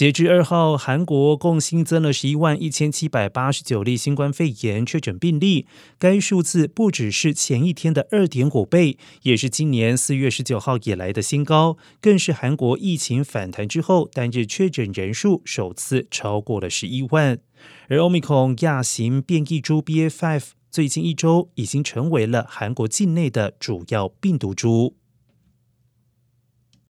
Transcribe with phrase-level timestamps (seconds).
[0.00, 5.66] 截至二号，韩国共新增了十一万一千七百八十九例新冠肺炎确诊病例，
[5.98, 17.38] 该数字不只是前一天的二点五倍，也是今年四月十九号以来的新高，更是韩国疫情反弹之后单日确诊人数首次超过了十一万。
[17.90, 24.96] 而欧米克亚型变异株 BA.5 最近一周已经成为了韩国境内的主要病毒株。